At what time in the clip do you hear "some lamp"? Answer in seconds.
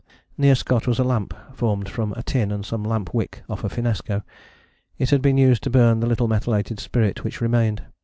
2.65-3.13